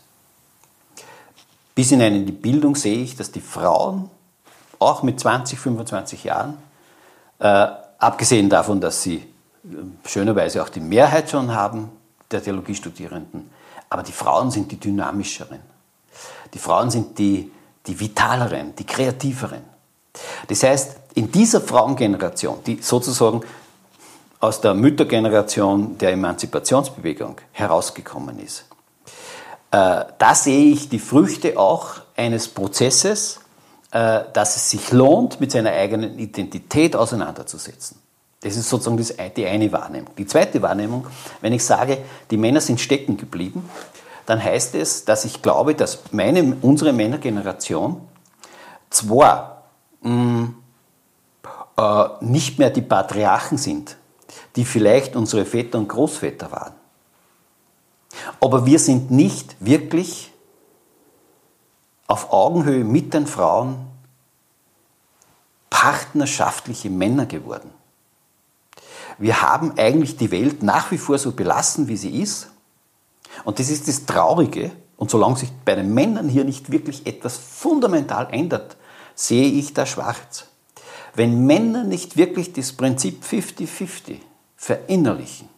[1.74, 4.08] Bis hinein in die Bildung sehe ich, dass die Frauen,
[4.78, 6.56] auch mit 20, 25 Jahren,
[7.38, 7.66] äh,
[7.98, 9.28] abgesehen davon, dass sie äh,
[10.06, 11.90] schönerweise auch die Mehrheit schon haben
[12.30, 13.50] der Theologiestudierenden,
[13.88, 15.60] aber die Frauen sind die dynamischeren.
[16.52, 17.50] Die Frauen sind die,
[17.86, 19.62] die vitaleren, die kreativeren.
[20.48, 23.42] Das heißt, in dieser Frauengeneration, die sozusagen
[24.40, 28.66] aus der Müttergeneration der Emanzipationsbewegung herausgekommen ist,
[29.70, 33.40] äh, da sehe ich die Früchte auch eines Prozesses,
[33.90, 37.98] äh, dass es sich lohnt, mit seiner eigenen Identität auseinanderzusetzen.
[38.40, 40.14] Das ist sozusagen die eine Wahrnehmung.
[40.18, 41.06] Die zweite Wahrnehmung,
[41.40, 41.98] wenn ich sage,
[42.30, 43.68] die Männer sind stecken geblieben,
[44.26, 48.00] dann heißt es, dass ich glaube, dass meine, unsere Männergeneration
[48.90, 49.64] zwar
[50.02, 50.62] mh, mm,
[51.76, 53.96] äh, nicht mehr die Patriarchen sind,
[54.56, 56.74] die vielleicht unsere Väter und Großväter waren,
[58.40, 60.32] aber wir sind nicht wirklich
[62.06, 63.86] auf Augenhöhe mit den Frauen
[65.70, 67.70] partnerschaftliche Männer geworden.
[69.18, 72.48] Wir haben eigentlich die Welt nach wie vor so belassen, wie sie ist.
[73.42, 74.70] Und das ist das Traurige.
[74.96, 78.76] Und solange sich bei den Männern hier nicht wirklich etwas fundamental ändert,
[79.14, 80.46] sehe ich da schwarz.
[81.14, 84.16] Wenn Männer nicht wirklich das Prinzip 50-50
[84.56, 85.48] verinnerlichen,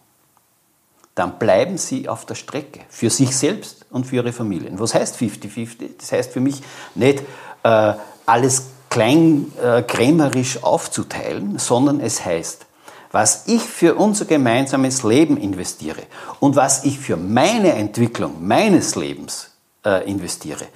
[1.15, 2.81] dann bleiben sie auf der Strecke.
[2.89, 4.79] Für sich selbst und für ihre Familien.
[4.79, 5.97] Was heißt 50-50?
[5.97, 6.61] Das heißt für mich
[6.93, 7.23] nicht
[7.63, 7.93] äh,
[8.27, 12.67] alles kleinkrämerisch äh, aufzuteilen, sondern es heißt,
[13.11, 16.03] was ich für unser gemeinsames Leben investiere
[16.39, 19.51] und was ich für meine Entwicklung meines Lebens
[19.85, 20.67] äh, investiere,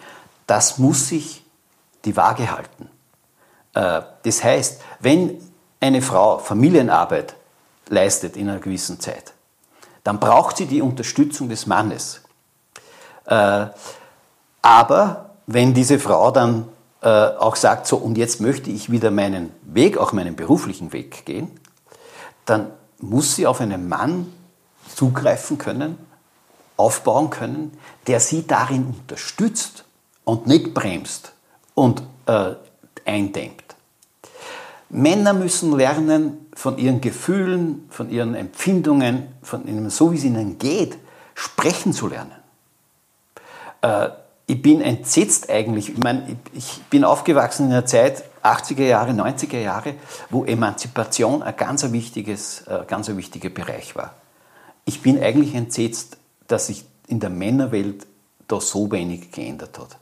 [0.47, 1.43] das muss sich
[2.05, 2.89] die Waage halten.
[3.73, 5.41] Äh, das heißt, wenn
[5.79, 7.35] eine Frau Familienarbeit
[7.89, 9.33] leistet in einer gewissen Zeit,
[10.03, 12.21] dann braucht sie die Unterstützung des Mannes.
[13.25, 13.67] Äh,
[14.61, 16.67] aber wenn diese Frau dann
[17.01, 21.25] äh, auch sagt, so und jetzt möchte ich wieder meinen Weg, auch meinen beruflichen Weg
[21.25, 21.59] gehen,
[22.51, 24.31] dann muss sie auf einen Mann
[24.93, 25.97] zugreifen können,
[26.75, 27.71] aufbauen können,
[28.07, 29.85] der sie darin unterstützt
[30.25, 31.31] und nicht bremst
[31.75, 32.55] und äh,
[33.05, 33.63] eindämmt.
[34.89, 40.57] Männer müssen lernen, von ihren Gefühlen, von ihren Empfindungen, von ihnen, so wie es ihnen
[40.57, 40.97] geht,
[41.33, 42.35] sprechen zu lernen.
[43.81, 44.09] Äh,
[44.47, 45.89] ich bin entsetzt eigentlich.
[45.89, 49.95] Ich meine, ich bin aufgewachsen in einer Zeit, 80er Jahre, 90er Jahre,
[50.29, 54.15] wo Emanzipation ein ganz, wichtiges, äh, ganz ein wichtiger Bereich war.
[54.85, 58.07] Ich bin eigentlich entsetzt, dass sich in der Männerwelt
[58.47, 59.97] da so wenig geändert hat.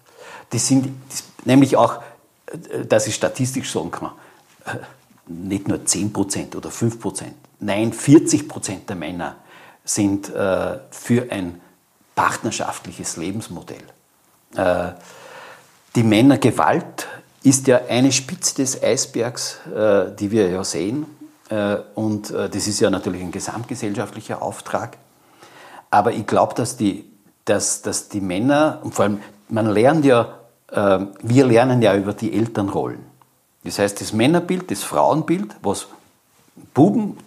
[0.51, 2.01] Das sind das, nämlich auch,
[2.47, 4.11] äh, dass ich statistisch sagen kann,
[5.27, 7.23] nicht nur 10% oder 5%,
[7.59, 9.35] nein, 40% der Männer
[9.85, 11.61] sind äh, für ein
[12.15, 13.83] partnerschaftliches Lebensmodell.
[14.55, 14.91] Äh,
[15.95, 17.07] die Männergewalt
[17.43, 21.05] ist ja eine Spitze des Eisbergs, äh, die wir ja sehen.
[21.49, 24.97] Äh, und äh, das ist ja natürlich ein gesamtgesellschaftlicher Auftrag.
[25.89, 27.05] Aber ich glaube, dass die,
[27.45, 30.39] dass, dass die Männer, und vor allem, man lernt ja,
[30.71, 33.03] äh, wir lernen ja über die Elternrollen.
[33.63, 35.87] Das heißt, das Männerbild, das Frauenbild, was
[36.73, 37.17] Buben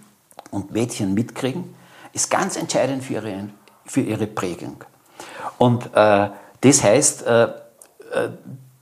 [0.51, 1.75] und Mädchen mitkriegen,
[2.12, 3.48] ist ganz entscheidend für ihre,
[3.87, 4.85] für ihre Prägung.
[5.59, 6.29] Und äh,
[6.61, 7.48] das heißt, äh, äh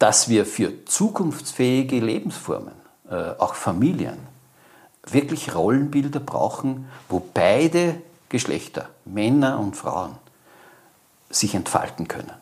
[0.00, 2.74] dass wir für zukunftsfähige Lebensformen,
[3.08, 4.18] äh, auch Familien,
[5.06, 10.16] wirklich Rollenbilder brauchen, wo beide Geschlechter, Männer und Frauen,
[11.30, 12.32] sich entfalten können.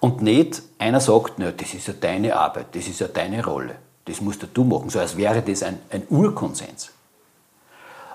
[0.00, 3.76] Und nicht einer sagt, na, das ist ja deine Arbeit, das ist ja deine Rolle
[4.10, 6.90] das musst du machen, so als wäre das ein, ein Urkonsens.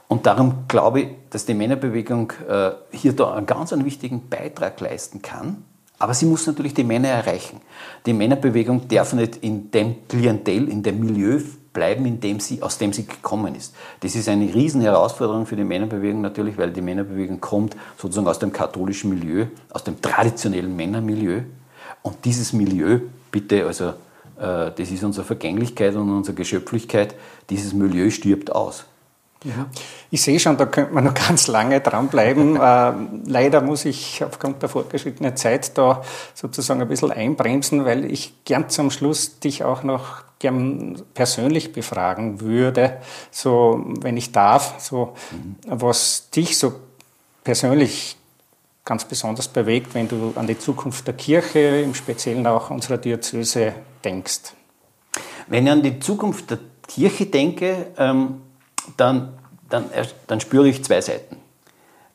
[0.07, 4.79] Und darum glaube ich, dass die Männerbewegung äh, hier da einen ganz einen wichtigen Beitrag
[4.79, 5.63] leisten kann.
[5.97, 7.61] Aber sie muss natürlich die Männer erreichen.
[8.05, 11.39] Die Männerbewegung darf nicht in dem Klientel, in dem Milieu
[11.71, 13.75] bleiben, in dem sie, aus dem sie gekommen ist.
[13.99, 18.39] Das ist eine riesen Herausforderung für die Männerbewegung natürlich, weil die Männerbewegung kommt sozusagen aus
[18.39, 21.41] dem katholischen Milieu, aus dem traditionellen Männermilieu.
[22.01, 22.99] Und dieses Milieu,
[23.31, 23.89] bitte, also
[24.37, 27.15] äh, das ist unsere Vergänglichkeit und unsere Geschöpflichkeit.
[27.49, 28.85] Dieses Milieu stirbt aus.
[30.11, 32.55] Ich sehe schon, da könnte man noch ganz lange dranbleiben.
[32.61, 32.93] äh,
[33.25, 36.01] leider muss ich aufgrund der fortgeschrittenen Zeit da
[36.33, 42.41] sozusagen ein bisschen einbremsen, weil ich gern zum Schluss dich auch noch gern persönlich befragen
[42.41, 42.97] würde,
[43.31, 45.55] so wenn ich darf, so mhm.
[45.65, 46.73] was dich so
[47.43, 48.17] persönlich
[48.83, 53.73] ganz besonders bewegt, wenn du an die Zukunft der Kirche, im Speziellen auch unserer Diözese
[54.03, 54.53] denkst.
[55.47, 58.41] Wenn ich an die Zukunft der Kirche denke, ähm,
[58.97, 59.37] dann,
[59.69, 59.85] dann,
[60.27, 61.37] dann spüre ich zwei Seiten.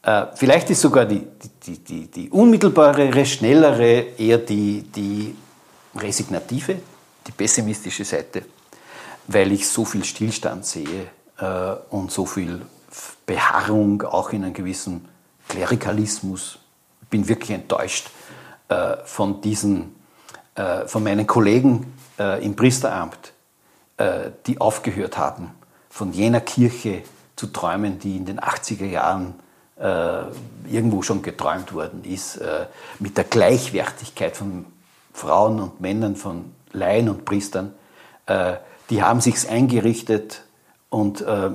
[0.02, 1.26] Äh, vielleicht ist sogar die,
[1.66, 5.34] die, die, die unmittelbarere, schnellere eher die, die
[5.94, 6.76] resignative,
[7.26, 8.42] die pessimistische Seite,
[9.26, 12.62] weil ich so viel Stillstand sehe äh, und so viel
[13.26, 15.06] Beharrung auch in einem gewissen
[15.48, 16.58] Klerikalismus.
[17.02, 18.10] Ich bin wirklich enttäuscht
[18.68, 19.96] äh, von diesen,
[20.86, 23.32] von meinen Kollegen im Priesteramt,
[24.46, 25.52] die aufgehört haben,
[25.90, 27.02] von jener Kirche
[27.36, 29.34] zu träumen, die in den 80er Jahren
[29.76, 30.22] äh,
[30.70, 32.66] irgendwo schon geträumt worden ist, äh,
[33.00, 34.64] mit der Gleichwertigkeit von
[35.12, 37.74] Frauen und Männern, von Laien und Priestern.
[38.26, 38.54] Äh,
[38.88, 40.44] die haben sich's eingerichtet
[40.88, 41.50] und äh,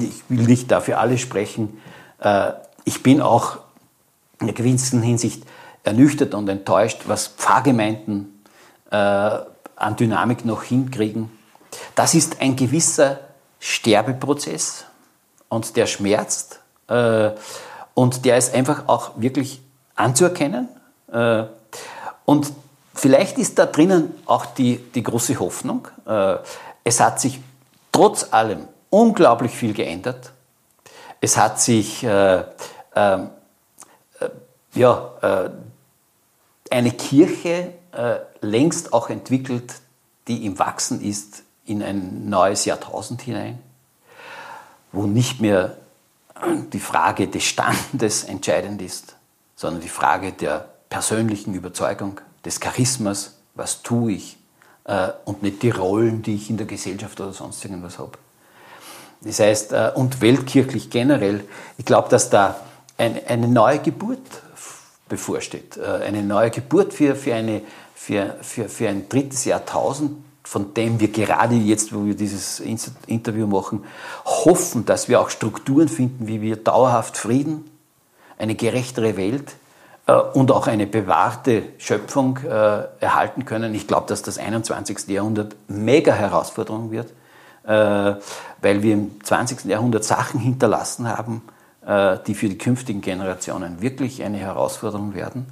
[0.00, 1.80] ich will nicht dafür alle sprechen.
[2.18, 2.52] Äh,
[2.84, 3.58] ich bin auch
[4.40, 5.44] in einer gewissen Hinsicht
[5.84, 8.42] ernüchtert und enttäuscht, was Pfarrgemeinden
[8.90, 11.30] äh, an Dynamik noch hinkriegen
[11.94, 13.20] das ist ein gewisser
[13.60, 14.84] Sterbeprozess
[15.48, 17.30] und der schmerzt äh,
[17.94, 19.60] und der ist einfach auch wirklich
[19.94, 20.68] anzuerkennen.
[21.12, 21.44] Äh,
[22.24, 22.52] und
[22.94, 25.88] vielleicht ist da drinnen auch die, die große Hoffnung.
[26.06, 26.36] Äh,
[26.84, 27.40] es hat sich
[27.90, 30.32] trotz allem unglaublich viel geändert.
[31.20, 32.42] Es hat sich äh,
[32.96, 33.30] ähm,
[34.18, 34.28] äh,
[34.74, 35.50] ja, äh,
[36.70, 37.74] eine Kirche
[38.40, 39.74] längst auch entwickelt,
[40.26, 41.42] die im Wachsen ist
[41.72, 43.58] in ein neues Jahrtausend hinein,
[44.92, 45.76] wo nicht mehr
[46.72, 49.16] die Frage des Standes entscheidend ist,
[49.56, 54.36] sondern die Frage der persönlichen Überzeugung, des Charismas, was tue ich,
[54.84, 58.18] äh, und nicht die Rollen, die ich in der Gesellschaft oder sonst irgendwas habe.
[59.20, 61.44] Das heißt, äh, und weltkirchlich generell,
[61.78, 62.56] ich glaube, dass da
[62.98, 64.20] eine, neue Geburt
[65.08, 67.62] bevorsteht, äh, eine neue Geburt für, für, eine,
[67.94, 73.46] für, für, für ein drittes Jahrtausend, von dem wir gerade jetzt, wo wir dieses Interview
[73.46, 73.84] machen,
[74.24, 77.70] hoffen, dass wir auch Strukturen finden, wie wir dauerhaft Frieden,
[78.38, 79.54] eine gerechtere Welt
[80.06, 82.48] äh, und auch eine bewahrte Schöpfung äh,
[83.00, 83.74] erhalten können.
[83.74, 85.08] Ich glaube, dass das 21.
[85.08, 87.10] Jahrhundert mega Herausforderung wird,
[87.64, 88.14] äh,
[88.60, 89.64] weil wir im 20.
[89.66, 91.42] Jahrhundert Sachen hinterlassen haben,
[91.86, 95.46] äh, die für die künftigen Generationen wirklich eine Herausforderung werden.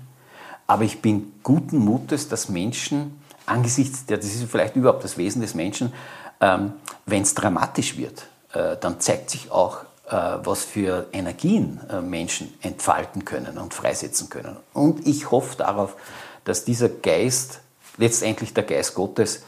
[0.67, 3.20] Aber ich bin guten Mutes, dass Menschen
[3.51, 5.93] angesichts der, das ist vielleicht überhaupt das Wesen des Menschen,
[6.41, 6.73] ähm,
[7.07, 12.53] wenn es dramatisch wird, äh, dann zeigt sich auch, äh, was für Energien äh, Menschen
[12.63, 14.57] entfalten können und freisetzen können.
[14.73, 15.97] Und ich hoffe darauf,
[16.45, 17.61] dass dieser Geist,
[17.97, 19.43] letztendlich der Geist Gottes,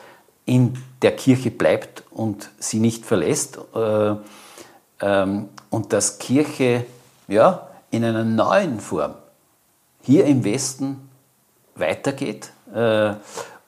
[0.45, 4.15] in der Kirche bleibt und sie nicht verlässt äh,
[5.01, 6.85] ähm, und dass Kirche
[7.29, 9.15] ja, in einer neuen Form
[10.03, 11.09] hier im Westen
[11.75, 13.15] weitergeht äh,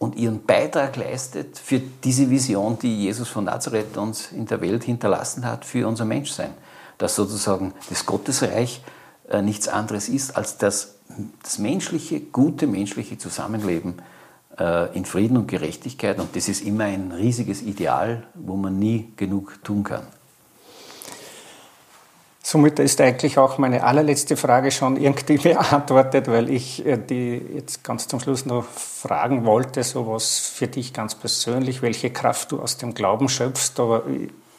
[0.05, 4.85] und ihren Beitrag leistet für diese Vision, die Jesus von Nazareth uns in der Welt
[4.85, 6.51] hinterlassen hat, für unser Menschsein.
[6.99, 8.83] Dass sozusagen das Gottesreich
[9.29, 10.97] äh, nichts anderes ist als das,
[11.43, 13.95] das menschliche, gute menschliche Zusammenleben
[14.59, 16.21] äh, in Frieden und Gerechtigkeit.
[16.21, 20.07] Und das ist immer ein riesiges Ideal, wo man nie genug tun kann.
[22.47, 27.83] Somit ist eigentlich auch meine allerletzte Frage schon irgendwie beantwortet, weil ich äh, die jetzt
[27.83, 32.61] ganz zum Schluss noch fragen wollte, so was für dich ganz persönlich, welche Kraft du
[32.61, 34.03] aus dem Glauben schöpfst, aber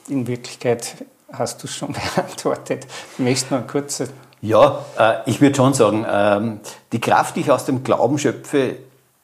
[0.07, 0.95] in Wirklichkeit
[1.31, 2.87] hast du schon beantwortet.
[3.13, 4.01] Ich möchte noch kurz.
[4.41, 8.77] Ja, äh, ich würde schon sagen, ähm, die Kraft, die ich aus dem Glauben schöpfe,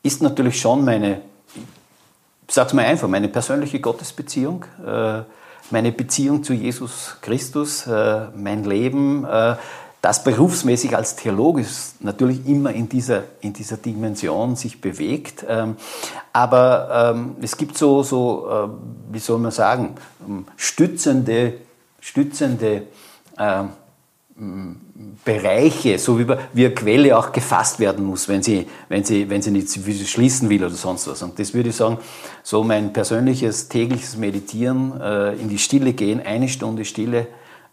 [0.04, 1.22] ist natürlich schon meine,
[2.48, 4.66] ich sage es mal einfach, meine persönliche Gottesbeziehung.
[5.72, 9.56] Äh, meine Beziehung zu Jesus Christus, äh, mein Leben, äh,
[10.02, 11.64] das berufsmäßig als Theologe
[12.00, 15.46] natürlich immer in dieser, in dieser Dimension sich bewegt.
[15.48, 15.76] Ähm,
[16.34, 19.96] aber ähm, es gibt so, so äh, wie soll man sagen,
[20.28, 21.54] ähm, stützende,
[22.00, 22.84] stützende
[25.24, 29.42] Bereiche, so wie, wie eine Quelle auch gefasst werden muss, wenn sie, wenn sie, wenn
[29.42, 29.70] sie nicht
[30.08, 31.22] schließen will oder sonst was.
[31.22, 32.00] Und das würde ich sagen,
[32.44, 37.28] so mein persönliches tägliches Meditieren, äh, in die Stille gehen, eine Stunde Stille,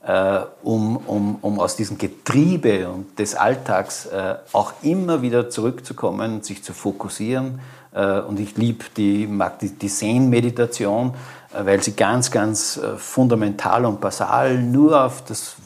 [0.08, 6.42] äh, um, um, um aus diesem Getriebe und des Alltags äh, auch immer wieder zurückzukommen,
[6.42, 7.60] sich zu fokussieren.
[7.92, 11.14] Äh, und ich liebe die, mag die, die Zen-Meditation,
[11.52, 15.56] weil sie ganz, ganz fundamental und basal nur auf das,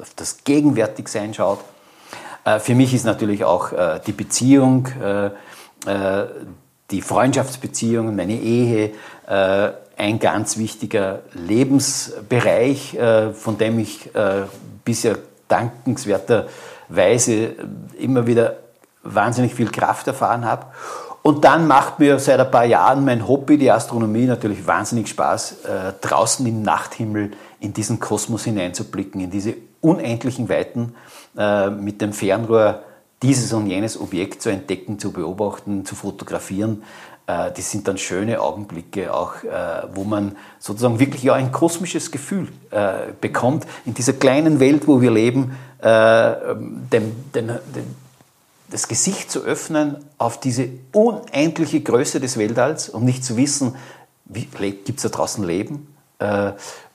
[0.00, 1.60] auf das Gegenwärtigsein schaut.
[2.60, 3.70] Für mich ist natürlich auch
[4.06, 4.88] die Beziehung,
[6.90, 8.92] die Freundschaftsbeziehungen, meine Ehe,
[9.96, 12.98] ein ganz wichtiger Lebensbereich,
[13.34, 14.10] von dem ich
[14.84, 15.16] bisher
[15.48, 17.54] dankenswerterweise
[17.98, 18.56] immer wieder
[19.02, 20.66] wahnsinnig viel Kraft erfahren habe.
[21.22, 25.64] Und dann macht mir seit ein paar Jahren mein Hobby, die Astronomie, natürlich wahnsinnig Spaß,
[25.64, 27.30] äh, draußen im Nachthimmel
[27.60, 29.54] in diesen Kosmos hineinzublicken, in diese
[29.84, 30.94] unendlichen Weiten
[31.36, 32.82] äh, mit dem Fernrohr
[33.22, 36.82] dieses und jenes Objekt zu entdecken, zu beobachten, zu fotografieren.
[37.26, 39.48] Äh, das sind dann schöne Augenblicke, auch äh,
[39.94, 45.00] wo man sozusagen wirklich ja ein kosmisches Gefühl äh, bekommt, in dieser kleinen Welt, wo
[45.00, 47.96] wir leben, den, den, den
[48.70, 53.76] das Gesicht zu öffnen auf diese unendliche Größe des Weltalls und nicht zu wissen,
[54.24, 55.94] gibt es da draußen Leben?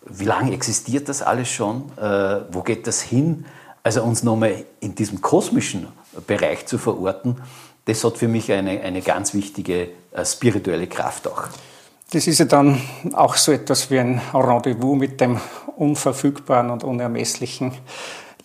[0.10, 1.92] Wie lange existiert das alles schon?
[1.98, 3.46] Äh, wo geht das hin?
[3.84, 5.88] Also uns nochmal in diesem kosmischen
[6.28, 7.38] Bereich zu verorten,
[7.86, 11.44] das hat für mich eine, eine ganz wichtige äh, spirituelle Kraft auch.
[12.12, 12.82] Das ist ja dann
[13.14, 15.40] auch so etwas wie ein Rendezvous mit dem
[15.76, 17.72] Unverfügbaren und Unermesslichen.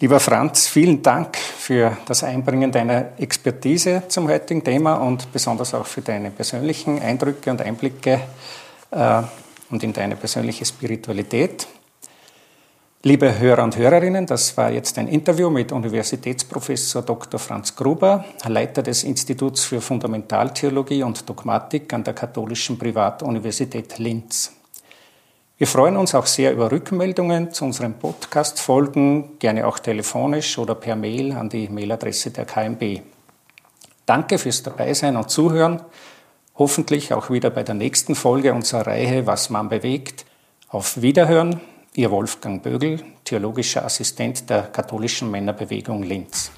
[0.00, 5.86] Lieber Franz, vielen Dank für das Einbringen deiner Expertise zum heutigen Thema und besonders auch
[5.86, 8.20] für deine persönlichen Eindrücke und Einblicke
[8.90, 9.22] äh,
[9.70, 11.66] und in deine persönliche Spiritualität.
[13.02, 17.38] Liebe Hörer und Hörerinnen, das war jetzt ein Interview mit Universitätsprofessor Dr.
[17.38, 24.52] Franz Gruber, Leiter des Instituts für Fundamentaltheologie und Dogmatik an der Katholischen Privatuniversität Linz.
[25.58, 30.96] Wir freuen uns auch sehr über Rückmeldungen zu unseren Podcast-Folgen, gerne auch telefonisch oder per
[30.96, 33.02] Mail an die Mailadresse der KMB.
[34.06, 35.80] Danke fürs Dabeisein und Zuhören.
[36.57, 40.24] Hoffentlich auch wieder bei der nächsten Folge unserer Reihe Was man bewegt.
[40.68, 41.61] Auf Wiederhören,
[41.96, 46.52] Ihr Wolfgang Bögel, theologischer Assistent der katholischen Männerbewegung Linz.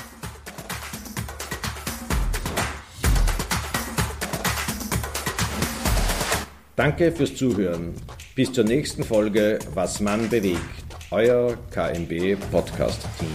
[6.77, 7.95] Danke fürs Zuhören.
[8.35, 10.61] Bis zur nächsten Folge Was man bewegt.
[11.11, 13.35] Euer KMB Podcast Team.